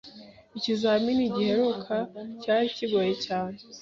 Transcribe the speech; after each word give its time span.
Ikizamini 0.57 1.23
giheruka 1.35 1.95
cyari 2.41 2.67
kigoye 2.75 3.13
cyane. 3.25 3.57